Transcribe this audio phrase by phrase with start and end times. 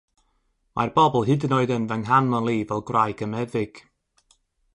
[0.79, 3.85] Mae'r bobl hyd yn oed yn fy nghanmol i fel gwraig y meddyg.